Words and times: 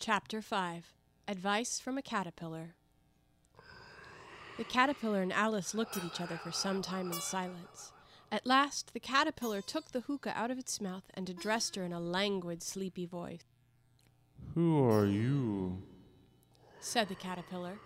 Chapter 0.00 0.40
5 0.40 0.94
Advice 1.28 1.78
from 1.78 1.98
a 1.98 2.02
Caterpillar. 2.02 2.74
The 4.56 4.64
caterpillar 4.64 5.20
and 5.20 5.30
Alice 5.30 5.74
looked 5.74 5.94
at 5.94 6.04
each 6.04 6.22
other 6.22 6.38
for 6.38 6.50
some 6.50 6.80
time 6.80 7.12
in 7.12 7.20
silence. 7.20 7.92
At 8.32 8.46
last, 8.46 8.94
the 8.94 8.98
caterpillar 8.98 9.60
took 9.60 9.92
the 9.92 10.00
hookah 10.00 10.32
out 10.34 10.50
of 10.50 10.58
its 10.58 10.80
mouth 10.80 11.02
and 11.12 11.28
addressed 11.28 11.76
her 11.76 11.84
in 11.84 11.92
a 11.92 12.00
languid, 12.00 12.62
sleepy 12.62 13.04
voice. 13.04 13.44
Who 14.54 14.82
are 14.88 15.04
you? 15.04 15.82
said 16.80 17.10
the 17.10 17.14
caterpillar. 17.14 17.78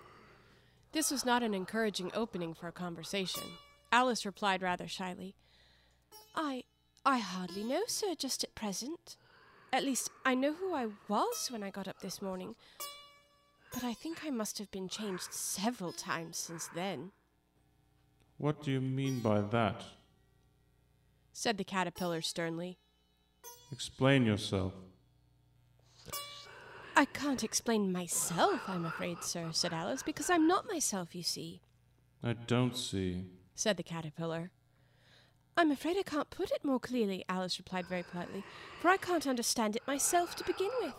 This 0.93 1.11
was 1.11 1.25
not 1.25 1.43
an 1.43 1.53
encouraging 1.53 2.13
opening 2.15 2.55
for 2.55 2.69
a 2.69 2.73
conversation. 2.73 3.43
Alice 3.91 4.25
replied 4.25 4.63
rather 4.63 4.87
shyly, 4.87 5.35
I 6.37 6.63
I 7.05 7.19
hardly 7.19 7.65
know, 7.65 7.83
sir, 7.89 8.15
just 8.17 8.45
at 8.45 8.55
present. 8.55 9.17
At 9.75 9.83
least 9.83 10.13
I 10.25 10.37
know 10.37 10.53
who 10.53 10.73
I 10.73 10.87
was 11.09 11.49
when 11.51 11.65
I 11.65 11.71
got 11.71 11.89
up 11.89 11.99
this 11.99 12.23
morning. 12.23 12.55
But 13.73 13.83
I 13.83 13.93
think 13.93 14.25
I 14.25 14.31
must 14.31 14.59
have 14.59 14.71
been 14.71 14.89
changed 14.89 15.33
several 15.33 15.91
times 15.91 16.37
since 16.37 16.69
then, 16.77 17.11
What 18.39 18.63
do 18.63 18.71
you 18.71 18.81
mean 18.81 19.19
by 19.19 19.41
that? 19.41 19.83
said 21.33 21.59
the 21.59 21.65
caterpillar 21.65 22.23
sternly. 22.23 22.79
Explain 23.73 24.25
yourself. 24.25 24.75
I 26.95 27.05
can't 27.07 27.43
explain 27.43 27.91
myself, 27.91 28.61
I'm 28.69 28.85
afraid, 28.85 29.25
sir, 29.25 29.49
said 29.51 29.73
Alice, 29.73 30.05
because 30.05 30.31
I'm 30.31 30.47
not 30.47 30.69
myself, 30.69 31.17
you 31.17 31.25
see, 31.25 31.63
I 32.23 32.35
don't 32.35 32.77
see. 32.77 33.25
said 33.57 33.77
the 33.77 33.83
caterpillar. 33.83 34.53
I'm 35.57 35.71
afraid 35.71 35.97
I 35.97 36.03
can't 36.03 36.31
put 36.31 36.51
it 36.51 36.65
more 36.65 36.81
clearly, 36.81 37.25
Alice 37.29 37.59
replied 37.59 37.87
very 37.87 38.03
politely, 38.03 38.43
for 38.81 38.89
I 38.89 38.97
can't 38.97 39.27
understand 39.27 39.77
it 39.77 39.87
myself 39.87 40.35
to 40.37 40.45
begin 40.45 40.71
with. 40.83 40.95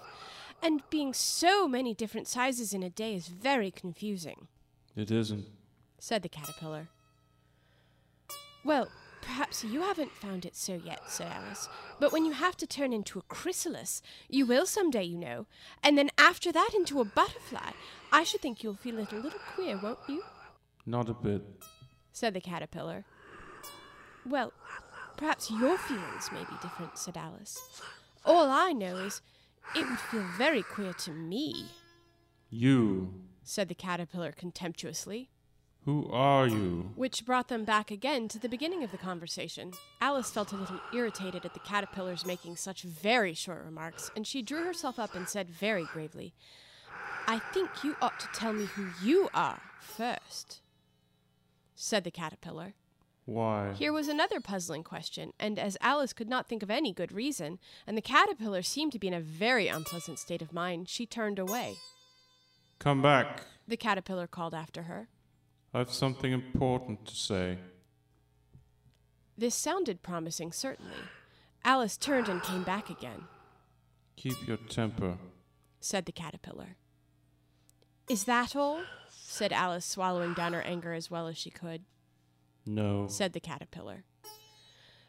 And 0.62 0.82
being 0.90 1.14
so 1.14 1.68
many 1.68 1.94
different 1.94 2.28
sizes 2.28 2.74
in 2.74 2.82
a 2.82 2.90
day 2.90 3.16
is 3.16 3.28
very 3.28 3.70
confusing, 3.70 4.48
It 4.96 5.12
isn't. 5.12 5.46
said 6.00 6.24
the 6.24 6.30
caterpillar. 6.30 6.88
Well, 8.64 8.88
perhaps 9.22 9.64
you 9.66 9.82
haven't 9.82 10.12
found 10.14 10.46
it 10.46 10.56
so 10.56 10.76
yet, 10.76 11.02
said 11.10 11.28
Alice, 11.32 11.68
but 12.00 12.14
when 12.14 12.26
you 12.26 12.32
have 12.32 12.56
to 12.58 12.66
turn 12.68 12.94
into 12.94 13.20
a 13.20 13.24
chrysalis, 13.24 14.02
you 14.30 14.46
will 14.46 14.66
some 14.66 14.90
day, 14.90 15.04
you 15.04 15.18
know, 15.18 15.46
and 15.84 15.98
then 15.98 16.10
after 16.18 16.52
that 16.54 16.72
into 16.74 17.02
a 17.02 17.06
butterfly, 17.06 17.72
I 18.12 18.24
should 18.24 18.42
think 18.42 18.64
you'll 18.64 18.76
feel 18.76 19.00
it 19.00 19.12
a 19.12 19.16
little 19.18 19.40
queer, 19.54 19.78
won't 19.84 20.00
you? 20.08 20.24
Not 20.86 21.10
a 21.10 21.14
bit. 21.14 21.44
said 22.14 22.34
the 22.34 22.40
caterpillar. 22.42 23.04
Well, 24.26 24.54
perhaps 25.18 25.52
your 25.52 25.78
feelings 25.78 26.30
may 26.32 26.40
be 26.44 26.56
different, 26.62 26.98
said 26.98 27.18
Alice. 27.18 27.58
All 28.26 28.50
I 28.50 28.72
know 28.72 28.98
is 28.98 29.22
it 29.76 29.88
would 29.88 30.00
feel 30.00 30.26
very 30.38 30.64
queer 30.64 30.94
to 30.94 31.12
me, 31.12 31.66
You. 32.50 33.14
said 33.44 33.68
the 33.70 33.76
caterpillar 33.76 34.32
contemptuously, 34.32 35.30
Who 35.86 36.10
are 36.12 36.48
you? 36.48 36.92
which 36.96 37.26
brought 37.26 37.48
them 37.50 37.66
back 37.66 37.92
again 37.92 38.28
to 38.30 38.40
the 38.40 38.50
beginning 38.50 38.84
of 38.84 38.92
the 38.92 38.98
conversation. 38.98 39.74
Alice 40.02 40.32
felt 40.32 40.52
a 40.54 40.58
little 40.58 40.80
irritated 40.94 41.46
at 41.46 41.54
the 41.54 41.60
caterpillar's 41.60 42.26
making 42.26 42.56
such 42.56 42.82
very 42.82 43.34
short 43.36 43.64
remarks, 43.64 44.10
and 44.16 44.26
she 44.26 44.42
drew 44.42 44.64
herself 44.64 44.98
up 44.98 45.14
and 45.16 45.30
said 45.30 45.50
very 45.50 45.86
gravely, 45.86 46.34
I 47.28 47.40
think 47.54 47.84
you 47.84 47.96
ought 48.02 48.20
to 48.20 48.28
tell 48.34 48.54
me 48.54 48.66
who 48.66 48.88
you 49.04 49.30
are 49.34 49.62
first, 49.80 50.62
said 51.76 52.04
the 52.04 52.12
caterpillar. 52.12 52.74
Why? 53.26 53.74
Here 53.74 53.92
was 53.92 54.08
another 54.08 54.40
puzzling 54.40 54.84
question, 54.84 55.34
and 55.40 55.58
as 55.58 55.78
Alice 55.82 56.14
could 56.14 56.30
not 56.30 56.48
think 56.48 56.62
of 56.62 56.70
any 56.70 56.94
good 56.94 57.12
reason, 57.12 57.58
and 57.88 57.98
the 57.98 58.02
caterpillar 58.02 58.62
seemed 58.62 58.92
to 58.92 59.00
be 59.00 59.08
in 59.08 59.14
a 59.16 59.20
very 59.20 59.68
unpleasant 59.68 60.20
state 60.20 60.44
of 60.44 60.54
mind, 60.54 60.90
she 60.90 61.08
turned 61.08 61.40
away. 61.40 61.78
Come 62.78 63.02
back. 63.02 63.42
The 63.68 63.78
caterpillar 63.78 64.28
called 64.28 64.54
after 64.54 64.84
her. 64.84 65.08
I've 65.74 65.92
something 65.92 66.32
important 66.32 67.06
to 67.08 67.16
say. 67.16 67.58
This 69.38 69.56
sounded 69.56 70.04
promising, 70.04 70.52
certainly. 70.52 70.96
Alice 71.66 71.98
turned 71.98 72.30
and 72.30 72.44
came 72.44 72.64
back 72.64 72.90
again, 72.92 73.24
Keep 74.18 74.48
your 74.48 74.58
temper. 74.58 75.18
said 75.82 76.06
the 76.06 76.12
caterpillar. 76.12 76.78
Is 78.08 78.26
that 78.26 78.56
all? 78.56 78.82
said 79.10 79.52
Alice, 79.52 79.84
swallowing 79.86 80.34
down 80.36 80.54
her 80.54 80.62
anger 80.62 80.94
as 80.94 81.10
well 81.10 81.28
as 81.28 81.38
she 81.38 81.50
could, 81.50 81.82
No. 82.66 83.08
said 83.08 83.34
the 83.34 83.40
caterpillar. 83.40 84.04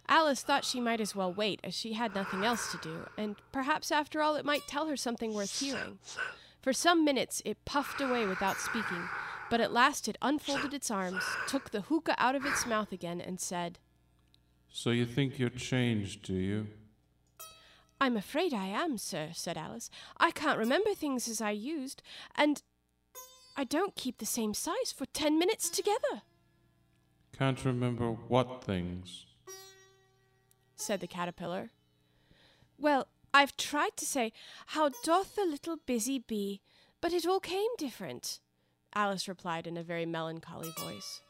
Alice 0.09 0.43
thought 0.43 0.65
she 0.65 0.81
might 0.81 1.01
as 1.01 1.17
well 1.17 1.33
wait, 1.33 1.61
as 1.65 1.75
she 1.75 1.95
had 1.95 2.15
nothing 2.15 2.45
else 2.45 2.71
to 2.71 2.79
do, 2.79 3.07
and 3.19 3.37
perhaps 3.51 3.91
after 3.91 4.23
all 4.23 4.37
it 4.37 4.45
might 4.45 4.67
tell 4.69 4.87
her 4.87 4.97
something 4.97 5.35
worth 5.35 5.59
hearing. 5.59 5.99
For 6.63 6.73
some 6.73 7.05
minutes 7.05 7.43
it 7.45 7.65
puffed 7.65 8.01
away 8.01 8.27
without 8.27 8.59
speaking, 8.59 9.09
but 9.51 9.61
at 9.61 9.73
last 9.73 10.07
it 10.09 10.19
unfolded 10.23 10.73
its 10.73 10.91
arms, 10.91 11.25
took 11.49 11.71
the 11.71 11.83
hookah 11.83 12.15
out 12.19 12.37
of 12.37 12.45
its 12.47 12.67
mouth 12.67 12.93
again, 12.93 13.21
and 13.21 13.41
said, 13.41 13.79
So 14.71 14.91
you 14.91 15.07
think 15.07 15.39
you're 15.39 15.49
changed, 15.49 16.23
do 16.23 16.35
you? 16.35 16.69
I'm 18.01 18.17
afraid 18.17 18.53
I 18.53 18.67
am, 18.67 18.99
sir, 18.99 19.31
said 19.33 19.57
Alice. 19.57 19.91
I 20.19 20.31
can't 20.31 20.59
remember 20.59 20.95
things 20.95 21.29
as 21.29 21.41
I 21.41 21.51
used, 21.51 22.03
and 22.35 22.63
I 23.57 23.65
don't 23.65 23.97
keep 23.97 24.19
the 24.19 24.27
same 24.27 24.55
size 24.55 24.93
for 24.95 25.07
ten 25.07 25.39
minutes 25.39 25.71
together, 25.71 26.23
Can't 27.39 27.63
remember 27.65 28.13
what 28.13 28.65
things. 28.65 29.27
said 30.75 31.01
the 31.01 31.07
caterpillar. 31.07 31.71
Well, 32.79 33.09
I've 33.35 33.57
tried 33.57 33.97
to 33.99 34.07
say, 34.07 34.33
How 34.69 34.91
doth 35.05 35.37
the 35.37 35.45
little 35.45 35.77
busy 35.85 36.19
bee, 36.19 36.61
but 37.01 37.13
it 37.13 37.27
all 37.27 37.41
came 37.41 37.69
different, 37.77 38.41
Alice 38.95 39.29
replied 39.29 39.67
in 39.67 39.77
a 39.77 39.83
very 39.83 40.07
melancholy 40.07 40.71
voice, 40.79 41.21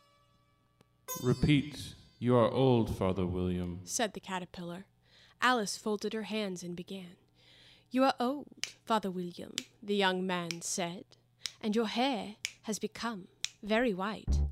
Repeat. 1.22 1.94
You 2.18 2.36
are 2.36 2.50
old, 2.50 2.96
Father 2.96 3.26
William. 3.26 3.80
said 3.84 4.14
the 4.14 4.20
caterpillar. 4.20 4.86
Alice 5.42 5.76
folded 5.76 6.12
her 6.12 6.22
hands 6.22 6.62
and 6.62 6.74
began. 6.76 7.16
You 7.90 8.04
are 8.04 8.14
old, 8.18 8.48
Father 8.84 9.10
William, 9.10 9.54
the 9.82 9.94
young 9.94 10.26
man 10.26 10.62
said, 10.62 11.04
and 11.60 11.74
your 11.76 11.86
hair 11.88 12.36
has 12.62 12.78
become 12.78 13.28
very 13.62 13.92
white. 13.92 14.45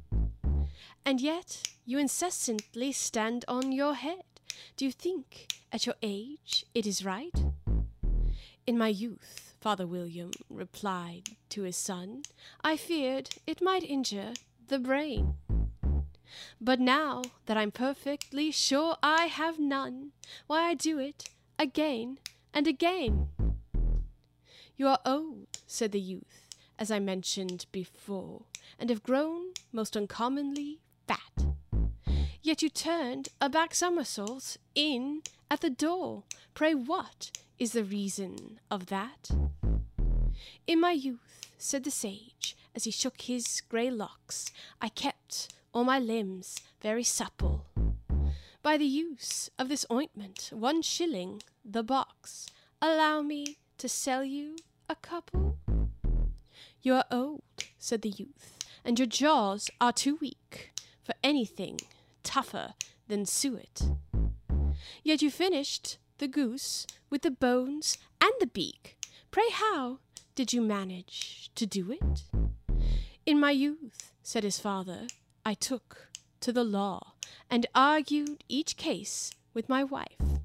And 1.07 1.21
yet 1.21 1.63
you 1.85 1.99
incessantly 1.99 2.91
stand 2.93 3.45
on 3.47 3.73
your 3.73 3.95
head. 3.95 4.25
Do 4.77 4.87
you 4.87 4.93
think, 4.93 5.53
at 5.71 5.85
your 5.85 5.97
age, 6.03 6.65
it 6.75 6.87
is 6.87 7.05
right? 7.05 7.45
In 8.67 8.79
my 8.79 8.89
youth, 8.89 9.55
Father 9.61 9.87
William 9.87 10.31
replied 10.49 11.37
to 11.51 11.63
his 11.63 11.77
son, 11.77 12.23
I 12.63 12.79
feared 12.79 13.31
it 13.47 13.61
might 13.61 13.83
injure 13.83 14.33
the 14.69 14.79
brain. 14.79 15.35
But 16.59 16.81
now 16.81 17.23
that 17.45 17.59
I'm 17.59 17.71
perfectly 17.71 18.51
sure 18.51 18.97
I 19.03 19.27
have 19.27 19.59
none, 19.59 20.13
why 20.47 20.63
I 20.63 20.75
do 20.75 20.99
it 20.99 21.29
again 21.59 22.19
and 22.55 22.67
again. 22.67 23.29
You 24.77 24.89
are 24.89 25.01
old, 25.05 25.49
said 25.67 25.93
the 25.93 26.01
youth, 26.01 26.49
as 26.79 26.91
I 26.91 26.99
mentioned 26.99 27.67
before, 27.73 28.47
and 28.79 28.89
have 28.89 29.03
grown 29.03 29.53
most 29.71 29.97
uncommonly 29.97 30.81
fat. 31.07 31.47
Yet 32.43 32.61
you 32.61 32.69
turned 32.69 33.31
a 33.41 33.49
back 33.49 33.75
somersault 33.75 34.59
in 34.75 35.23
at 35.51 35.63
the 35.63 35.71
door. 35.71 36.25
Pray, 36.53 36.75
what 36.75 37.31
is 37.59 37.73
the 37.73 37.85
reason 37.85 38.61
of 38.71 38.87
that? 38.87 39.31
In 40.67 40.81
my 40.81 40.93
youth, 40.93 41.41
said 41.57 41.85
the 41.85 41.91
sage, 41.91 42.55
as 42.75 42.85
he 42.85 42.91
shook 42.91 43.23
his 43.23 43.63
grey 43.63 43.91
locks, 43.91 44.51
I 44.81 44.91
kept 44.91 45.55
all 45.73 45.85
my 45.85 45.99
limbs 45.99 46.61
very 46.83 47.03
supple. 47.03 47.65
By 48.63 48.77
the 48.77 48.85
use 48.85 49.49
of 49.59 49.71
this 49.71 49.87
ointment, 49.91 50.51
one 50.53 50.83
shilling 50.83 51.43
the 51.65 51.83
box, 51.83 52.47
allow 52.83 53.23
me 53.23 53.57
to 53.79 53.89
sell 53.89 54.23
you 54.23 54.57
a 54.89 54.97
couple. 54.97 55.57
You 56.83 56.95
are 56.95 57.07
old, 57.11 57.43
said 57.79 58.03
the 58.03 58.11
youth, 58.11 58.59
and 58.85 58.99
your 58.99 59.07
jaws 59.07 59.71
are 59.81 59.93
too 59.93 60.17
weak 60.21 60.74
for 61.05 61.15
anything 61.23 61.79
tougher 62.23 62.75
than 63.07 63.27
suet. 63.27 63.83
Yet 65.03 65.23
you 65.23 65.31
finished 65.31 65.99
the 66.19 66.27
goose 66.29 66.87
with 67.11 67.23
the 67.23 67.31
bones 67.31 67.99
and 68.21 68.33
the 68.41 68.47
beak. 68.47 68.97
Pray, 69.31 69.51
how 69.53 69.99
did 70.35 70.53
you 70.53 70.61
manage 70.61 71.51
to 71.55 71.67
do 71.67 71.93
it? 71.93 72.25
In 73.27 73.39
my 73.39 73.51
youth, 73.51 74.13
said 74.23 74.43
his 74.43 74.59
father, 74.59 75.07
I 75.45 75.55
took 75.55 76.09
to 76.41 76.53
the 76.53 76.65
law 76.65 77.13
and 77.51 77.67
argued 77.75 78.45
each 78.49 78.77
case 78.77 79.33
with 79.53 79.69
my 79.69 79.85
wife. 79.85 80.41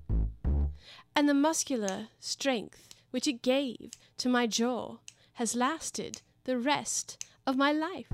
And 1.16 1.28
the 1.28 1.34
muscular 1.34 2.10
strength 2.20 2.90
which 3.12 3.28
it 3.28 3.42
gave 3.42 3.92
to 4.18 4.30
my 4.30 4.48
jaw 4.48 4.98
has 5.34 5.56
lasted 5.56 6.22
the 6.44 6.58
rest 6.58 7.26
of 7.46 7.58
my 7.58 7.72
life. 7.72 8.12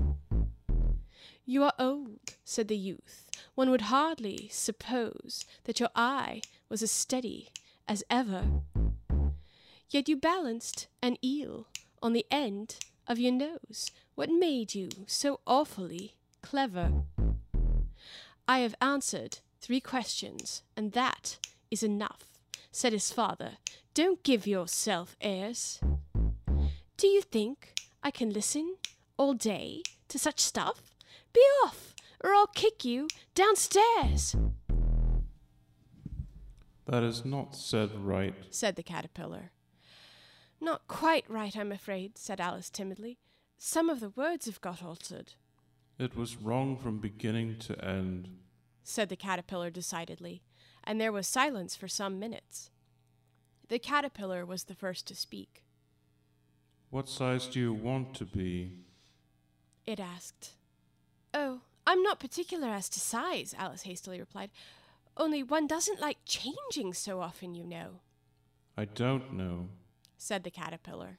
You 1.48 1.62
are 1.62 1.72
old, 1.78 2.34
said 2.44 2.66
the 2.66 2.76
youth. 2.76 3.30
One 3.54 3.70
would 3.70 3.82
hardly 3.82 4.48
suppose 4.50 5.44
that 5.62 5.78
your 5.78 5.90
eye 5.94 6.42
was 6.68 6.82
as 6.82 6.90
steady 6.90 7.50
as 7.86 8.02
ever. 8.10 8.42
Yet 9.88 10.08
you 10.08 10.16
balanced 10.16 10.88
an 11.00 11.16
eel 11.24 11.68
on 12.02 12.14
the 12.14 12.26
end 12.32 12.78
of 13.06 13.20
your 13.20 13.30
nose. 13.30 13.92
What 14.16 14.28
made 14.28 14.74
you 14.74 14.88
so 15.06 15.38
awfully 15.46 16.14
clever? 16.42 16.90
I 18.48 18.58
have 18.58 18.74
answered 18.80 19.38
three 19.60 19.80
questions, 19.80 20.64
and 20.76 20.90
that 20.92 21.38
is 21.70 21.84
enough, 21.84 22.24
said 22.72 22.92
his 22.92 23.12
father. 23.12 23.58
Don't 23.94 24.24
give 24.24 24.48
yourself 24.48 25.16
airs. 25.20 25.80
Do 26.96 27.06
you 27.06 27.22
think 27.22 27.72
I 28.02 28.10
can 28.10 28.30
listen 28.30 28.78
all 29.16 29.34
day 29.34 29.82
to 30.08 30.18
such 30.18 30.40
stuff? 30.40 30.95
Be 31.32 31.40
off, 31.64 31.94
or 32.22 32.32
I'll 32.32 32.46
kick 32.46 32.84
you 32.84 33.08
downstairs, 33.34 34.34
That 36.86 37.02
is 37.02 37.24
not 37.24 37.54
said 37.56 37.90
right. 37.98 38.34
said 38.50 38.76
the 38.76 38.82
caterpillar. 38.82 39.50
Not 40.60 40.88
quite 40.88 41.28
right, 41.28 41.56
I'm 41.56 41.72
afraid, 41.72 42.16
said 42.16 42.40
Alice 42.40 42.70
timidly. 42.70 43.18
Some 43.58 43.90
of 43.90 44.00
the 44.00 44.10
words 44.10 44.46
have 44.46 44.60
got 44.60 44.82
altered, 44.82 45.34
It 45.98 46.14
was 46.16 46.36
wrong 46.36 46.76
from 46.76 46.98
beginning 46.98 47.58
to 47.60 47.84
end. 47.84 48.28
said 48.84 49.08
the 49.08 49.16
caterpillar 49.16 49.70
decidedly, 49.70 50.42
and 50.84 51.00
there 51.00 51.12
was 51.12 51.26
silence 51.26 51.74
for 51.74 51.88
some 51.88 52.18
minutes. 52.20 52.70
The 53.68 53.78
caterpillar 53.80 54.46
was 54.46 54.64
the 54.64 54.74
first 54.74 55.06
to 55.08 55.16
speak. 55.16 55.64
What 56.90 57.08
size 57.08 57.48
do 57.48 57.58
you 57.58 57.72
want 57.72 58.14
to 58.14 58.24
be? 58.24 58.84
It 59.84 59.98
asked. 59.98 60.50
Oh, 61.38 61.60
I'm 61.86 62.02
not 62.02 62.18
particular 62.18 62.68
as 62.68 62.88
to 62.88 62.98
size, 62.98 63.54
Alice 63.58 63.82
hastily 63.82 64.18
replied. 64.18 64.50
Only 65.18 65.42
one 65.42 65.66
doesn't 65.66 66.00
like 66.00 66.16
changing 66.24 66.94
so 66.94 67.20
often, 67.20 67.54
you 67.54 67.62
know, 67.62 68.00
I 68.76 68.86
don't 68.86 69.34
know. 69.34 69.68
said 70.16 70.44
the 70.44 70.50
caterpillar. 70.50 71.18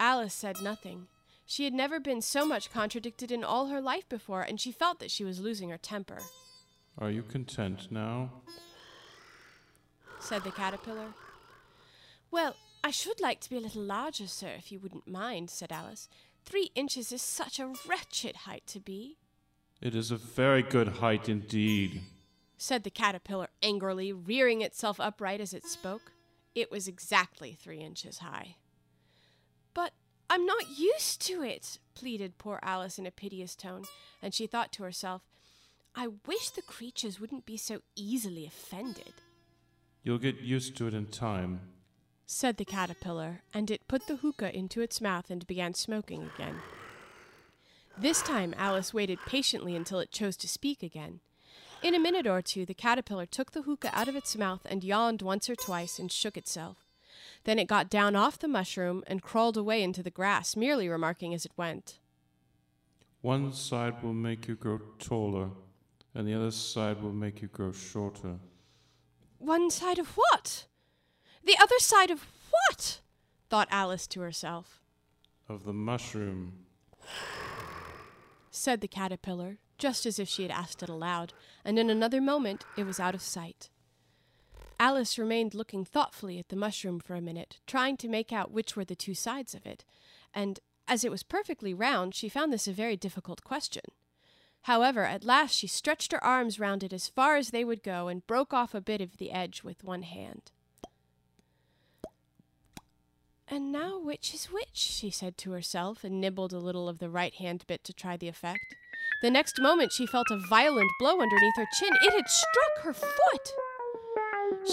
Alice 0.00 0.32
said 0.34 0.62
nothing. 0.62 1.08
She 1.44 1.64
had 1.64 1.74
never 1.74 2.00
been 2.00 2.22
so 2.22 2.46
much 2.46 2.72
contradicted 2.72 3.30
in 3.30 3.44
all 3.44 3.66
her 3.66 3.80
life 3.82 4.08
before, 4.08 4.40
and 4.42 4.58
she 4.58 4.72
felt 4.72 4.98
that 5.00 5.10
she 5.10 5.24
was 5.24 5.40
losing 5.40 5.68
her 5.70 5.78
temper, 5.78 6.18
Are 6.98 7.10
you 7.10 7.22
content 7.22 7.88
now? 7.90 8.30
said 10.18 10.42
the 10.42 10.50
caterpillar. 10.50 11.12
Well, 12.30 12.56
I 12.82 12.90
should 12.90 13.20
like 13.20 13.40
to 13.40 13.50
be 13.50 13.56
a 13.56 13.60
little 13.60 13.82
larger, 13.82 14.26
sir, 14.26 14.54
if 14.56 14.72
you 14.72 14.78
wouldn't 14.80 15.06
mind, 15.06 15.50
said 15.50 15.70
Alice. 15.70 16.08
Three 16.46 16.70
inches 16.76 17.10
is 17.10 17.22
such 17.22 17.58
a 17.58 17.72
wretched 17.88 18.36
height 18.36 18.66
to 18.68 18.80
be, 18.80 19.18
It 19.82 19.94
is 19.94 20.10
a 20.10 20.16
very 20.16 20.62
good 20.62 20.88
height 20.88 21.28
indeed. 21.28 22.02
said 22.56 22.84
the 22.84 22.90
caterpillar 22.90 23.48
angrily, 23.62 24.12
rearing 24.12 24.62
itself 24.62 24.98
upright 25.00 25.40
as 25.40 25.52
it 25.52 25.66
spoke. 25.66 26.12
It 26.54 26.70
was 26.70 26.88
exactly 26.88 27.52
three 27.52 27.80
inches 27.80 28.18
high. 28.18 28.56
But 29.74 29.92
I'm 30.30 30.46
not 30.46 30.78
used 30.78 31.20
to 31.26 31.42
it, 31.42 31.78
pleaded 31.94 32.38
poor 32.38 32.58
Alice 32.62 32.98
in 32.98 33.06
a 33.06 33.10
piteous 33.10 33.54
tone, 33.54 33.84
and 34.22 34.32
she 34.32 34.46
thought 34.46 34.72
to 34.74 34.84
herself, 34.84 35.22
I 35.94 36.08
wish 36.26 36.50
the 36.50 36.62
creatures 36.62 37.20
wouldn't 37.20 37.44
be 37.44 37.56
so 37.56 37.80
easily 37.96 38.46
offended. 38.46 39.14
You'll 40.02 40.18
get 40.18 40.40
used 40.40 40.76
to 40.76 40.86
it 40.86 40.94
in 40.94 41.06
time. 41.06 41.60
Said 42.26 42.56
the 42.56 42.64
caterpillar, 42.64 43.42
and 43.54 43.70
it 43.70 43.88
put 43.88 44.06
the 44.06 44.16
hookah 44.16 44.54
into 44.54 44.80
its 44.80 45.00
mouth 45.00 45.30
and 45.30 45.46
began 45.46 45.72
smoking 45.72 46.28
again. 46.34 46.56
This 47.96 48.20
time 48.20 48.54
Alice 48.58 48.92
waited 48.92 49.18
patiently 49.26 49.74
until 49.74 50.00
it 50.00 50.10
chose 50.10 50.36
to 50.38 50.48
speak 50.48 50.82
again. 50.82 51.20
In 51.82 51.94
a 51.94 52.00
minute 52.00 52.26
or 52.26 52.42
two, 52.42 52.66
the 52.66 52.74
caterpillar 52.74 53.26
took 53.26 53.52
the 53.52 53.62
hookah 53.62 53.96
out 53.96 54.08
of 54.08 54.16
its 54.16 54.36
mouth 54.36 54.60
and 54.66 54.82
yawned 54.82 55.22
once 55.22 55.48
or 55.48 55.54
twice 55.54 55.98
and 55.98 56.10
shook 56.10 56.36
itself. 56.36 56.84
Then 57.44 57.58
it 57.58 57.68
got 57.68 57.88
down 57.88 58.16
off 58.16 58.38
the 58.38 58.48
mushroom 58.48 59.04
and 59.06 59.22
crawled 59.22 59.56
away 59.56 59.82
into 59.82 60.02
the 60.02 60.10
grass, 60.10 60.56
merely 60.56 60.88
remarking 60.88 61.32
as 61.32 61.46
it 61.46 61.52
went, 61.56 61.98
One 63.20 63.52
side 63.52 64.02
will 64.02 64.12
make 64.12 64.48
you 64.48 64.56
grow 64.56 64.80
taller, 64.98 65.50
and 66.14 66.26
the 66.26 66.34
other 66.34 66.50
side 66.50 67.00
will 67.00 67.12
make 67.12 67.40
you 67.40 67.48
grow 67.48 67.72
shorter. 67.72 68.36
One 69.38 69.70
side 69.70 69.98
of 69.98 70.16
what? 70.16 70.66
The 71.46 71.56
other 71.62 71.78
side 71.78 72.10
of 72.10 72.26
what? 72.50 73.00
thought 73.48 73.68
Alice 73.70 74.08
to 74.08 74.20
herself. 74.20 74.80
Of 75.48 75.64
the 75.64 75.72
mushroom. 75.72 76.66
said 78.50 78.80
the 78.80 78.88
caterpillar, 78.88 79.58
just 79.78 80.06
as 80.06 80.18
if 80.18 80.28
she 80.28 80.42
had 80.42 80.50
asked 80.50 80.82
it 80.82 80.88
aloud, 80.88 81.32
and 81.64 81.78
in 81.78 81.88
another 81.88 82.20
moment 82.20 82.64
it 82.76 82.82
was 82.82 82.98
out 82.98 83.14
of 83.14 83.22
sight. 83.22 83.70
Alice 84.80 85.20
remained 85.20 85.54
looking 85.54 85.84
thoughtfully 85.84 86.40
at 86.40 86.48
the 86.48 86.56
mushroom 86.56 86.98
for 86.98 87.14
a 87.14 87.20
minute, 87.20 87.60
trying 87.64 87.96
to 87.98 88.08
make 88.08 88.32
out 88.32 88.50
which 88.50 88.74
were 88.74 88.84
the 88.84 88.96
two 88.96 89.14
sides 89.14 89.54
of 89.54 89.64
it, 89.64 89.84
and 90.34 90.58
as 90.88 91.04
it 91.04 91.12
was 91.12 91.22
perfectly 91.22 91.72
round, 91.72 92.12
she 92.12 92.28
found 92.28 92.52
this 92.52 92.66
a 92.66 92.72
very 92.72 92.96
difficult 92.96 93.44
question. 93.44 93.84
However, 94.62 95.04
at 95.04 95.22
last 95.22 95.54
she 95.54 95.68
stretched 95.68 96.10
her 96.10 96.24
arms 96.24 96.58
round 96.58 96.82
it 96.82 96.92
as 96.92 97.08
far 97.08 97.36
as 97.36 97.50
they 97.50 97.64
would 97.64 97.84
go 97.84 98.08
and 98.08 98.26
broke 98.26 98.52
off 98.52 98.74
a 98.74 98.80
bit 98.80 99.00
of 99.00 99.18
the 99.18 99.30
edge 99.30 99.62
with 99.62 99.84
one 99.84 100.02
hand. 100.02 100.50
And 103.48 103.70
now 103.70 103.98
which 103.98 104.34
is 104.34 104.46
which? 104.46 104.68
she 104.74 105.10
said 105.10 105.38
to 105.38 105.52
herself, 105.52 106.02
and 106.02 106.20
nibbled 106.20 106.52
a 106.52 106.58
little 106.58 106.88
of 106.88 106.98
the 106.98 107.10
right 107.10 107.34
hand 107.34 107.64
bit 107.66 107.84
to 107.84 107.92
try 107.92 108.16
the 108.16 108.28
effect. 108.28 108.74
The 109.22 109.30
next 109.30 109.60
moment 109.60 109.92
she 109.92 110.06
felt 110.06 110.30
a 110.30 110.38
violent 110.48 110.90
blow 110.98 111.20
underneath 111.20 111.56
her 111.56 111.66
chin. 111.78 111.92
It 112.02 112.12
had 112.12 112.28
struck 112.28 112.84
her 112.84 112.92
foot! 112.92 113.52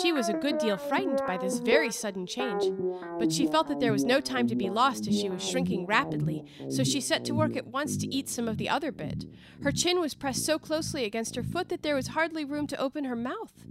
She 0.01 0.11
was 0.11 0.27
a 0.27 0.33
good 0.33 0.57
deal 0.57 0.77
frightened 0.77 1.21
by 1.27 1.37
this 1.37 1.59
very 1.59 1.91
sudden 1.91 2.25
change, 2.25 2.63
but 3.19 3.31
she 3.31 3.45
felt 3.45 3.67
that 3.67 3.79
there 3.79 3.91
was 3.91 4.03
no 4.03 4.19
time 4.19 4.47
to 4.47 4.55
be 4.55 4.69
lost 4.69 5.07
as 5.07 5.19
she 5.19 5.29
was 5.29 5.47
shrinking 5.47 5.85
rapidly, 5.85 6.43
so 6.69 6.83
she 6.83 6.99
set 6.99 7.23
to 7.25 7.33
work 7.33 7.55
at 7.55 7.67
once 7.67 7.95
to 7.97 8.07
eat 8.07 8.27
some 8.27 8.47
of 8.47 8.57
the 8.57 8.69
other 8.69 8.91
bit. 8.91 9.25
Her 9.61 9.71
chin 9.71 9.99
was 9.99 10.15
pressed 10.15 10.45
so 10.45 10.57
closely 10.57 11.05
against 11.05 11.35
her 11.35 11.43
foot 11.43 11.69
that 11.69 11.83
there 11.83 11.95
was 11.95 12.07
hardly 12.07 12.43
room 12.43 12.67
to 12.67 12.79
open 12.79 13.03
her 13.05 13.15
mouth. 13.15 13.65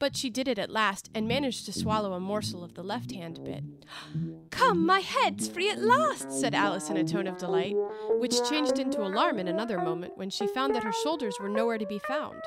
But 0.00 0.16
she 0.16 0.30
did 0.30 0.48
it 0.48 0.58
at 0.58 0.70
last 0.70 1.10
and 1.14 1.28
managed 1.28 1.66
to 1.66 1.74
swallow 1.74 2.14
a 2.14 2.20
morsel 2.20 2.64
of 2.64 2.72
the 2.72 2.82
left 2.82 3.12
hand 3.12 3.44
bit. 3.44 3.62
Come, 4.50 4.86
my 4.86 5.00
head's 5.00 5.46
free 5.46 5.70
at 5.70 5.78
last, 5.78 6.32
said 6.32 6.54
Alice 6.54 6.88
in 6.88 6.96
a 6.96 7.04
tone 7.04 7.26
of 7.26 7.36
delight, 7.36 7.76
which 8.18 8.48
changed 8.48 8.78
into 8.78 9.02
alarm 9.02 9.38
in 9.38 9.46
another 9.46 9.78
moment 9.78 10.16
when 10.16 10.30
she 10.30 10.46
found 10.46 10.74
that 10.74 10.84
her 10.84 10.92
shoulders 10.92 11.36
were 11.38 11.50
nowhere 11.50 11.78
to 11.78 11.86
be 11.86 11.98
found. 11.98 12.40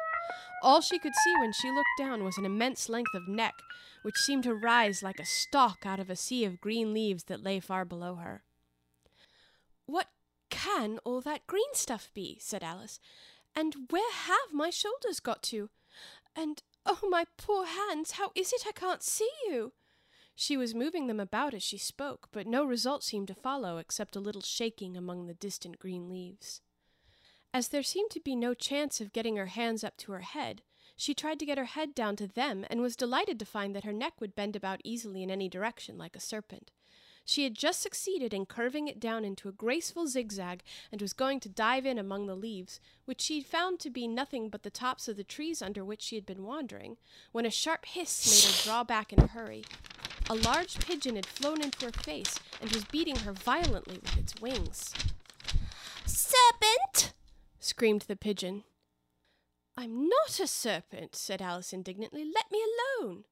All 0.64 0.80
she 0.80 0.98
could 0.98 1.14
see 1.14 1.36
when 1.40 1.52
she 1.52 1.70
looked 1.70 1.90
down 1.98 2.24
was 2.24 2.38
an 2.38 2.46
immense 2.46 2.88
length 2.88 3.14
of 3.14 3.28
neck, 3.28 3.56
which 4.02 4.16
seemed 4.16 4.44
to 4.44 4.56
rise 4.56 5.04
like 5.04 5.20
a 5.20 5.26
stalk 5.26 5.86
out 5.86 6.00
of 6.00 6.10
a 6.10 6.16
sea 6.16 6.46
of 6.46 6.62
green 6.62 6.94
leaves 6.94 7.26
that 7.26 7.44
lay 7.44 7.60
far 7.60 7.84
below 7.84 8.16
her. 8.16 8.44
What 9.86 10.08
can 10.50 11.00
all 11.04 11.20
that 11.20 11.48
green 11.48 11.74
stuff 11.74 12.10
be? 12.14 12.38
said 12.40 12.64
Alice. 12.64 13.02
And 13.54 13.76
where 13.90 14.12
have 14.14 14.54
my 14.54 14.70
shoulders 14.70 15.20
got 15.20 15.44
to? 15.44 15.70
And 16.34 16.64
oh, 16.86 17.02
my 17.10 17.26
poor 17.36 17.66
hands, 17.66 18.12
how 18.12 18.32
is 18.34 18.54
it 18.54 18.64
I 18.66 18.72
can't 18.72 19.04
see 19.04 19.30
you? 19.46 19.74
She 20.34 20.56
was 20.56 20.74
moving 20.74 21.08
them 21.08 21.20
about 21.20 21.54
as 21.54 21.62
she 21.62 21.78
spoke, 21.78 22.30
but 22.32 22.48
no 22.48 22.64
result 22.64 23.04
seemed 23.04 23.28
to 23.28 23.36
follow 23.36 23.80
except 23.80 24.16
a 24.16 24.22
little 24.22 24.42
shaking 24.42 24.96
among 24.96 25.28
the 25.28 25.34
distant 25.34 25.78
green 25.78 26.08
leaves. 26.08 26.62
As 27.56 27.68
there 27.68 27.84
seemed 27.84 28.10
to 28.12 28.20
be 28.20 28.36
no 28.36 28.56
chance 28.56 29.00
of 29.00 29.14
getting 29.14 29.36
her 29.36 29.46
hands 29.46 29.84
up 29.84 29.96
to 29.98 30.12
her 30.12 30.22
head, 30.22 30.64
she 30.96 31.14
tried 31.14 31.40
to 31.40 31.46
get 31.46 31.60
her 31.60 31.66
head 31.66 31.94
down 31.94 32.16
to 32.16 32.26
them 32.26 32.66
and 32.68 32.82
was 32.82 32.96
delighted 32.96 33.38
to 33.40 33.46
find 33.46 33.76
that 33.76 33.84
her 33.84 33.94
neck 33.94 34.20
would 34.20 34.36
bend 34.36 34.56
about 34.56 34.82
easily 34.84 35.22
in 35.22 35.30
any 35.30 35.50
direction 35.50 35.96
like 35.98 36.16
a 36.16 36.20
serpent. 36.20 36.72
She 37.26 37.44
had 37.44 37.54
just 37.56 37.82
succeeded 37.82 38.34
in 38.34 38.48
curving 38.48 38.88
it 38.88 39.00
down 39.00 39.24
into 39.24 39.48
a 39.48 39.54
graceful 39.54 40.08
zigzag 40.08 40.64
and 40.92 41.00
was 41.00 41.14
going 41.14 41.40
to 41.42 41.50
dive 41.50 41.86
in 41.86 42.00
among 42.00 42.26
the 42.26 42.36
leaves, 42.36 42.80
which 43.06 43.22
she 43.22 43.42
found 43.42 43.80
to 43.80 43.90
be 43.92 44.08
nothing 44.08 44.50
but 44.50 44.64
the 44.64 44.70
tops 44.72 45.08
of 45.08 45.16
the 45.16 45.24
trees 45.24 45.62
under 45.62 45.86
which 45.86 46.02
she 46.02 46.16
had 46.16 46.26
been 46.26 46.44
wandering, 46.44 46.98
when 47.32 47.46
a 47.46 47.52
sharp 47.52 47.86
hiss 47.86 48.26
made 48.26 48.52
her 48.52 48.64
draw 48.64 48.84
back 48.84 49.14
in 49.14 49.20
a 49.20 49.28
hurry. 49.28 49.64
A 50.30 50.36
large 50.36 50.80
pigeon 50.80 51.16
had 51.16 51.26
flown 51.26 51.62
into 51.62 51.86
her 51.86 51.92
face 51.92 52.40
and 52.60 52.72
was 52.72 52.84
beating 52.86 53.18
her 53.18 53.32
violently 53.32 54.00
with 54.02 54.18
its 54.18 54.42
wings. 54.42 54.94
Serpent! 56.06 57.14
Screamed 57.64 58.04
the 58.08 58.16
pigeon. 58.16 58.64
I'm 59.78 60.08
not 60.08 60.40
a 60.40 60.48
serpent, 60.48 61.16
said 61.16 61.42
Alice 61.42 61.74
indignantly. 61.74 62.26
Let 62.26 62.52
me 62.52 62.62
alone. 63.02 63.24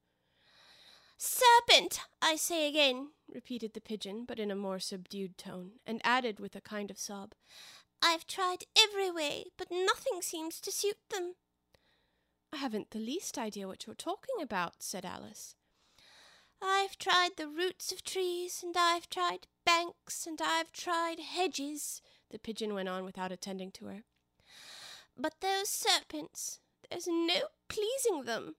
Serpent, 1.16 2.00
I 2.20 2.34
say 2.36 2.66
again, 2.68 3.10
repeated 3.32 3.74
the 3.74 3.80
pigeon, 3.80 4.24
but 4.26 4.40
in 4.40 4.50
a 4.50 4.56
more 4.56 4.80
subdued 4.80 5.38
tone, 5.38 5.72
and 5.86 6.00
added 6.02 6.40
with 6.40 6.56
a 6.56 6.60
kind 6.60 6.90
of 6.90 6.98
sob, 6.98 7.34
I've 8.02 8.26
tried 8.26 8.64
every 8.76 9.10
way, 9.10 9.46
but 9.56 9.70
nothing 9.70 10.20
seems 10.20 10.60
to 10.62 10.72
suit 10.72 10.98
them. 11.10 11.34
I 12.52 12.56
haven't 12.56 12.90
the 12.90 12.98
least 12.98 13.38
idea 13.38 13.68
what 13.68 13.86
you're 13.86 13.94
talking 13.94 14.42
about, 14.42 14.82
said 14.82 15.04
Alice. 15.04 15.54
I've 16.60 16.98
tried 16.98 17.36
the 17.36 17.48
roots 17.48 17.92
of 17.92 18.02
trees, 18.02 18.60
and 18.64 18.74
I've 18.76 19.08
tried 19.08 19.46
banks, 19.64 20.26
and 20.26 20.40
I've 20.42 20.72
tried 20.72 21.20
hedges, 21.20 22.02
the 22.30 22.38
pigeon 22.38 22.74
went 22.74 22.88
on 22.88 23.04
without 23.04 23.30
attending 23.30 23.70
to 23.72 23.86
her. 23.86 24.04
But 25.16 25.34
those 25.40 25.68
serpents, 25.68 26.60
there's 26.90 27.06
no 27.06 27.42
pleasing 27.68 28.24
them. 28.24 28.56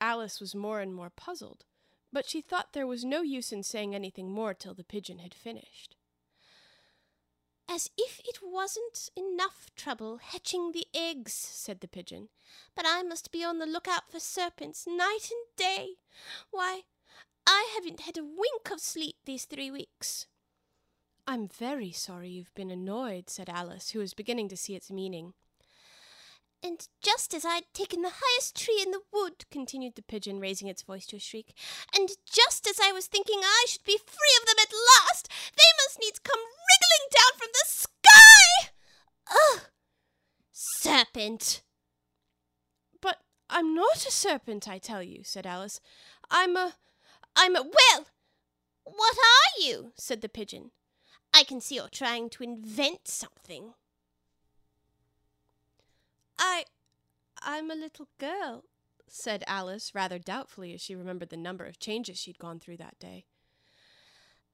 Alice 0.00 0.40
was 0.40 0.54
more 0.54 0.80
and 0.80 0.94
more 0.94 1.10
puzzled. 1.10 1.64
but 2.12 2.28
she 2.28 2.40
thought 2.40 2.72
there 2.72 2.86
was 2.86 3.04
no 3.04 3.22
use 3.22 3.52
in 3.52 3.62
saying 3.62 3.94
anything 3.94 4.30
more 4.30 4.54
till 4.54 4.74
the 4.74 4.84
pigeon 4.84 5.18
had 5.18 5.34
finished. 5.34 5.96
As 7.68 7.88
if 7.96 8.20
it 8.24 8.38
wasn't 8.42 9.10
enough 9.16 9.70
trouble 9.76 10.18
hatching 10.18 10.72
the 10.72 10.86
eggs, 10.92 11.32
said 11.32 11.80
the 11.80 11.88
pigeon. 11.88 12.28
But 12.74 12.84
I 12.86 13.02
must 13.02 13.30
be 13.30 13.44
on 13.44 13.58
the 13.58 13.66
lookout 13.66 14.10
for 14.10 14.18
serpents 14.18 14.86
night 14.88 15.30
and 15.30 15.56
day. 15.56 15.90
Why, 16.50 16.82
I 17.46 17.70
haven't 17.74 18.00
had 18.00 18.18
a 18.18 18.24
wink 18.24 18.70
of 18.72 18.80
sleep 18.80 19.16
these 19.24 19.44
three 19.44 19.70
weeks. 19.70 20.26
I'm 21.28 21.46
very 21.46 21.92
sorry 21.92 22.30
you've 22.30 22.54
been 22.54 22.72
annoyed, 22.72 23.30
said 23.30 23.48
Alice, 23.48 23.90
who 23.90 24.00
was 24.00 24.14
beginning 24.14 24.48
to 24.48 24.56
see 24.56 24.74
its 24.74 24.90
meaning. 24.90 25.34
And 26.62 26.86
just 27.02 27.32
as 27.32 27.44
I'd 27.44 27.72
taken 27.72 28.02
the 28.02 28.12
highest 28.12 28.54
tree 28.54 28.82
in 28.84 28.90
the 28.90 29.00
wood, 29.12 29.46
continued 29.50 29.94
the 29.96 30.02
pigeon, 30.02 30.40
raising 30.40 30.68
its 30.68 30.82
voice 30.82 31.06
to 31.06 31.16
a 31.16 31.20
shriek, 31.20 31.54
and 31.96 32.10
just 32.30 32.66
as 32.68 32.78
I 32.82 32.92
was 32.92 33.06
thinking 33.06 33.40
I 33.42 33.64
should 33.66 33.84
be 33.84 33.96
free 33.96 34.38
of 34.40 34.46
them 34.46 34.56
at 34.62 34.72
last, 35.08 35.28
they 35.56 35.62
must 35.78 35.98
needs 36.00 36.18
come 36.18 36.38
wriggling 36.38 37.08
down 37.10 37.38
from 37.38 37.48
the 37.52 37.64
sky! 37.66 38.70
Ugh! 39.30 39.60
Serpent! 40.52 41.62
But 43.00 43.20
I'm 43.48 43.74
not 43.74 44.06
a 44.06 44.10
serpent, 44.10 44.68
I 44.68 44.78
tell 44.78 45.02
you, 45.02 45.22
said 45.24 45.46
Alice. 45.46 45.80
I'm 46.30 46.56
a. 46.56 46.74
I'm 47.36 47.56
a. 47.56 47.62
Well, 47.62 48.06
what 48.84 49.16
are 49.16 49.62
you? 49.62 49.92
said 49.96 50.20
the 50.20 50.28
pigeon. 50.28 50.72
I 51.32 51.44
can 51.44 51.60
see 51.60 51.76
you're 51.76 51.88
trying 51.88 52.28
to 52.30 52.42
invent 52.42 53.08
something. 53.08 53.74
I. 56.40 56.64
I'm 57.42 57.70
a 57.70 57.74
little 57.74 58.08
girl, 58.18 58.64
said 59.06 59.44
Alice 59.46 59.94
rather 59.94 60.18
doubtfully 60.18 60.74
as 60.74 60.80
she 60.80 60.94
remembered 60.94 61.30
the 61.30 61.36
number 61.36 61.64
of 61.64 61.78
changes 61.78 62.18
she'd 62.18 62.38
gone 62.38 62.58
through 62.58 62.76
that 62.78 62.98
day. 62.98 63.24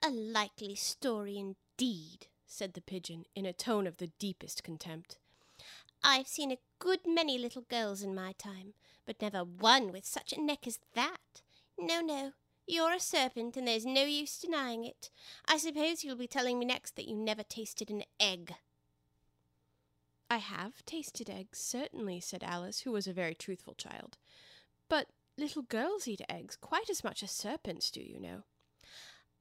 A 0.04 0.10
likely 0.10 0.74
story 0.74 1.36
indeed, 1.36 2.26
said 2.46 2.74
the 2.74 2.80
pigeon 2.80 3.24
in 3.34 3.46
a 3.46 3.52
tone 3.52 3.86
of 3.86 3.96
the 3.96 4.12
deepest 4.18 4.62
contempt. 4.62 5.18
I've 6.04 6.28
seen 6.28 6.52
a 6.52 6.58
good 6.78 7.00
many 7.06 7.38
little 7.38 7.62
girls 7.62 8.02
in 8.02 8.14
my 8.14 8.32
time, 8.38 8.74
but 9.06 9.20
never 9.20 9.40
one 9.40 9.90
with 9.90 10.04
such 10.04 10.32
a 10.32 10.40
neck 10.40 10.66
as 10.66 10.78
that. 10.94 11.42
No, 11.78 12.00
no, 12.00 12.32
you're 12.66 12.92
a 12.92 13.00
serpent, 13.00 13.56
and 13.56 13.66
there's 13.66 13.86
no 13.86 14.04
use 14.04 14.38
denying 14.38 14.84
it. 14.84 15.10
I 15.46 15.56
suppose 15.56 16.04
you'll 16.04 16.16
be 16.16 16.26
telling 16.26 16.58
me 16.58 16.66
next 16.66 16.96
that 16.96 17.08
you 17.08 17.16
never 17.16 17.42
tasted 17.42 17.90
an 17.90 18.04
egg. 18.20 18.54
I 20.28 20.38
have 20.38 20.84
tasted 20.84 21.30
eggs, 21.30 21.58
certainly, 21.58 22.20
said 22.20 22.42
Alice, 22.42 22.80
who 22.80 22.92
was 22.92 23.06
a 23.06 23.12
very 23.12 23.34
truthful 23.34 23.74
child. 23.74 24.16
But 24.88 25.08
little 25.38 25.62
girls 25.62 26.08
eat 26.08 26.20
eggs 26.28 26.56
quite 26.60 26.90
as 26.90 27.04
much 27.04 27.22
as 27.22 27.30
serpents 27.30 27.90
do, 27.90 28.00
you 28.00 28.20
know. 28.20 28.42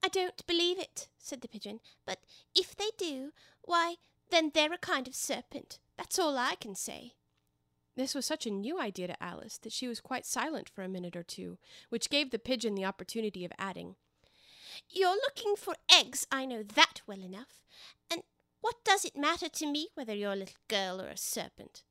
I 0.04 0.10
don't 0.10 0.46
believe 0.46 0.77
it, 0.77 1.08
said 1.18 1.42
the 1.42 1.48
pigeon, 1.48 1.80
but 2.06 2.20
if 2.54 2.75
they 2.75 2.89
do, 2.98 3.32
why, 3.63 3.96
then 4.30 4.51
they're 4.54 4.74
a 4.74 4.77
kind 4.77 5.08
of 5.08 5.15
serpent. 5.15 5.80
That's 5.98 6.20
all 6.20 6.38
I 6.38 6.56
can 6.56 6.75
say. 6.75 7.13
This 7.96 8.13
was 8.13 8.25
such 8.25 8.46
a 8.46 8.51
new 8.51 8.80
idea 8.80 9.08
to 9.08 9.24
Alice 9.24 9.58
that 9.60 9.72
she 9.72 9.88
was 9.88 10.01
quite 10.01 10.25
silent 10.25 10.70
for 10.70 10.84
a 10.84 10.89
minute 10.89 11.15
or 11.15 11.24
two, 11.24 11.58
which 11.89 12.10
gave 12.10 12.30
the 12.30 12.38
pigeon 12.38 12.75
the 12.75 12.86
opportunity 12.86 13.46
of 13.46 13.54
adding, 13.58 13.96
You're 14.89 15.15
looking 15.15 15.56
for 15.56 15.75
eggs, 15.92 16.27
I 16.32 16.46
know 16.46 16.62
that 16.62 17.01
well 17.08 17.22
enough. 17.22 17.62
And 18.12 18.22
what 18.66 18.84
does 18.84 19.06
it 19.06 19.16
matter 19.16 19.48
to 19.48 19.68
me 19.68 19.90
whether 19.94 20.16
you're 20.16 20.34
a 20.34 20.36
little 20.36 20.56
girl 20.68 21.00
or 21.00 21.08
a 21.08 21.18
serpent? 21.18 21.84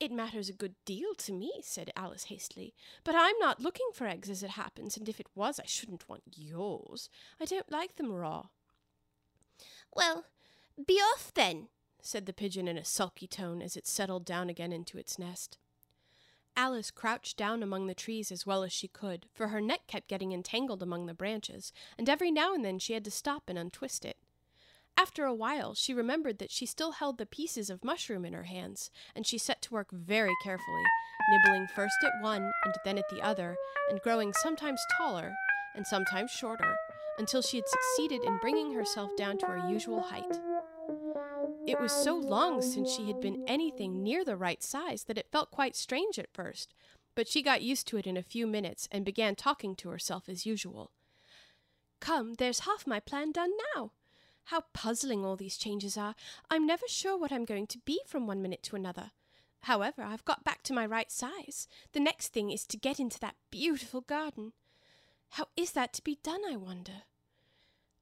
It 0.00 0.10
matters 0.10 0.48
a 0.48 0.52
good 0.52 0.74
deal 0.84 1.14
to 1.18 1.32
me, 1.32 1.52
said 1.62 1.92
Alice 1.94 2.24
hastily. 2.24 2.74
But 3.04 3.14
I'm 3.14 3.38
not 3.38 3.60
looking 3.60 3.86
for 3.94 4.08
eggs 4.08 4.28
as 4.28 4.42
it 4.42 4.50
happens, 4.50 4.96
and 4.96 5.08
if 5.08 5.20
it 5.20 5.28
was, 5.36 5.60
I 5.60 5.66
shouldn't 5.66 6.08
want 6.08 6.24
yours. 6.34 7.08
I 7.40 7.44
don't 7.44 7.70
like 7.70 7.94
them 7.94 8.10
raw. 8.10 8.46
Well, 9.94 10.24
be 10.84 10.94
off 10.94 11.32
then, 11.32 11.68
said 12.02 12.26
the 12.26 12.32
pigeon 12.32 12.66
in 12.66 12.76
a 12.76 12.84
sulky 12.84 13.28
tone 13.28 13.62
as 13.62 13.76
it 13.76 13.86
settled 13.86 14.24
down 14.24 14.50
again 14.50 14.72
into 14.72 14.98
its 14.98 15.16
nest. 15.16 15.58
Alice 16.56 16.90
crouched 16.90 17.36
down 17.36 17.62
among 17.62 17.86
the 17.86 17.94
trees 17.94 18.32
as 18.32 18.44
well 18.44 18.64
as 18.64 18.72
she 18.72 18.88
could, 18.88 19.26
for 19.32 19.48
her 19.48 19.60
neck 19.60 19.82
kept 19.86 20.08
getting 20.08 20.32
entangled 20.32 20.82
among 20.82 21.06
the 21.06 21.14
branches, 21.14 21.72
and 21.96 22.08
every 22.08 22.32
now 22.32 22.52
and 22.52 22.64
then 22.64 22.80
she 22.80 22.94
had 22.94 23.04
to 23.04 23.12
stop 23.12 23.44
and 23.46 23.56
untwist 23.56 24.04
it. 24.04 24.16
After 24.98 25.24
a 25.24 25.34
while, 25.34 25.74
she 25.74 25.94
remembered 25.94 26.38
that 26.38 26.50
she 26.50 26.66
still 26.66 26.90
held 26.90 27.18
the 27.18 27.24
pieces 27.24 27.70
of 27.70 27.84
mushroom 27.84 28.24
in 28.24 28.32
her 28.32 28.42
hands, 28.42 28.90
and 29.14 29.24
she 29.24 29.38
set 29.38 29.62
to 29.62 29.72
work 29.72 29.92
very 29.92 30.34
carefully, 30.42 30.82
nibbling 31.30 31.68
first 31.68 31.94
at 32.02 32.20
one 32.20 32.50
and 32.64 32.74
then 32.84 32.98
at 32.98 33.08
the 33.08 33.22
other, 33.22 33.56
and 33.88 34.02
growing 34.02 34.32
sometimes 34.32 34.84
taller 34.96 35.32
and 35.76 35.86
sometimes 35.86 36.32
shorter, 36.32 36.74
until 37.16 37.42
she 37.42 37.58
had 37.58 37.68
succeeded 37.68 38.24
in 38.24 38.38
bringing 38.38 38.74
herself 38.74 39.14
down 39.16 39.38
to 39.38 39.46
her 39.46 39.70
usual 39.70 40.00
height. 40.00 40.40
It 41.64 41.78
was 41.78 41.92
so 41.92 42.16
long 42.16 42.60
since 42.60 42.92
she 42.92 43.06
had 43.06 43.20
been 43.20 43.44
anything 43.46 44.02
near 44.02 44.24
the 44.24 44.36
right 44.36 44.64
size 44.64 45.04
that 45.04 45.18
it 45.18 45.30
felt 45.30 45.52
quite 45.52 45.76
strange 45.76 46.18
at 46.18 46.34
first, 46.34 46.74
but 47.14 47.28
she 47.28 47.40
got 47.40 47.62
used 47.62 47.86
to 47.88 47.98
it 47.98 48.06
in 48.08 48.16
a 48.16 48.22
few 48.24 48.48
minutes 48.48 48.88
and 48.90 49.04
began 49.04 49.36
talking 49.36 49.76
to 49.76 49.90
herself 49.90 50.28
as 50.28 50.44
usual. 50.44 50.90
Come, 52.00 52.34
there's 52.34 52.60
half 52.60 52.84
my 52.84 52.98
plan 52.98 53.30
done 53.30 53.52
now. 53.76 53.92
How 54.48 54.64
puzzling 54.72 55.26
all 55.26 55.36
these 55.36 55.58
changes 55.58 55.98
are. 55.98 56.14
I'm 56.50 56.66
never 56.66 56.88
sure 56.88 57.18
what 57.18 57.30
I'm 57.30 57.44
going 57.44 57.66
to 57.66 57.78
be 57.84 58.00
from 58.06 58.26
one 58.26 58.40
minute 58.40 58.62
to 58.62 58.76
another. 58.76 59.10
However, 59.64 60.02
I've 60.02 60.24
got 60.24 60.42
back 60.42 60.62
to 60.62 60.72
my 60.72 60.86
right 60.86 61.12
size. 61.12 61.68
The 61.92 62.00
next 62.00 62.28
thing 62.28 62.50
is 62.50 62.66
to 62.68 62.78
get 62.78 62.98
into 62.98 63.20
that 63.20 63.36
beautiful 63.50 64.00
garden. 64.00 64.54
How 65.32 65.48
is 65.54 65.72
that 65.72 65.92
to 65.92 66.02
be 66.02 66.18
done, 66.22 66.40
I 66.48 66.56
wonder? 66.56 67.02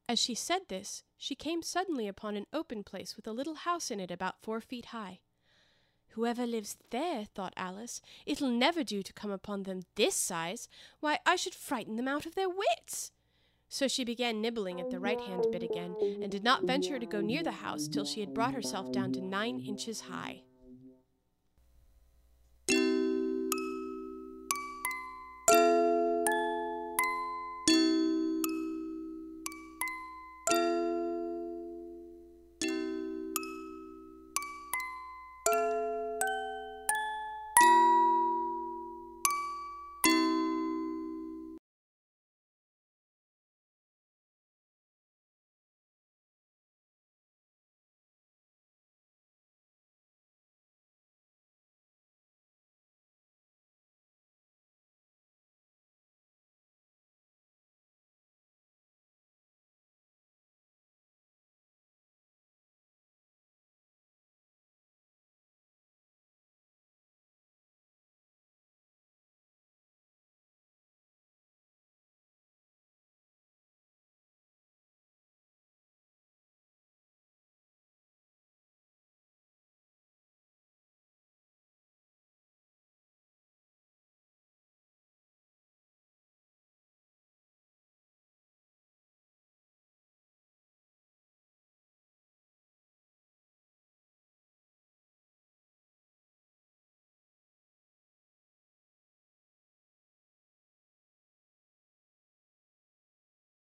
As 0.09 0.21
she 0.21 0.37
said 0.37 0.69
this, 0.69 1.03
she 1.17 1.35
came 1.35 1.63
suddenly 1.63 2.07
upon 2.07 2.37
an 2.37 2.47
open 2.53 2.85
place 2.85 3.17
with 3.17 3.27
a 3.27 3.33
little 3.33 3.57
house 3.57 3.91
in 3.91 3.99
it 3.99 4.13
about 4.13 4.41
four 4.41 4.61
feet 4.61 4.87
high. 4.87 5.19
Whoever 6.11 6.47
lives 6.47 6.77
there, 6.91 7.25
thought 7.25 7.55
Alice, 7.57 8.01
it'll 8.25 8.51
never 8.51 8.85
do 8.85 9.03
to 9.03 9.13
come 9.13 9.33
upon 9.33 9.65
them 9.65 9.83
this 9.97 10.15
size. 10.15 10.69
Why, 11.01 11.19
I 11.27 11.35
should 11.35 11.57
frighten 11.57 11.97
them 11.97 12.07
out 12.07 12.25
of 12.25 12.37
their 12.37 12.49
wits. 12.49 13.11
So 13.69 13.89
she 13.89 14.05
began 14.05 14.41
nibbling 14.41 14.81
at 14.81 14.91
the 14.91 15.01
right 15.01 15.21
hand 15.21 15.47
bit 15.51 15.63
again, 15.63 15.97
and 16.23 16.31
did 16.31 16.45
not 16.45 16.65
venture 16.65 16.99
to 16.99 17.07
go 17.07 17.21
near 17.21 17.43
the 17.43 17.51
house 17.51 17.89
till 17.89 18.05
she 18.05 18.21
had 18.21 18.33
brought 18.35 18.55
herself 18.55 18.93
down 18.93 19.13
to 19.13 19.21
nine 19.21 19.61
inches 19.61 20.01
high. 20.01 20.43